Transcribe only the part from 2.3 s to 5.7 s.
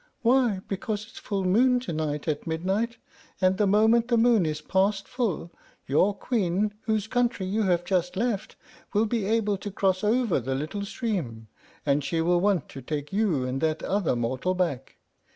midnight, and the moment the moon is past the full